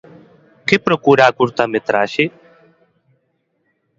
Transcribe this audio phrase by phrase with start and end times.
[0.67, 2.25] Que procura a curtametraxe?